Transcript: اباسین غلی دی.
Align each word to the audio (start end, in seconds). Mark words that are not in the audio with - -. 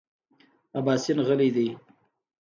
اباسین 0.77 1.17
غلی 1.27 1.49
دی. 1.55 1.67